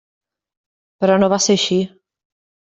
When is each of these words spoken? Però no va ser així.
Però 1.05 1.19
no 1.19 1.29
va 1.35 1.39
ser 1.49 1.59
així. 1.59 1.79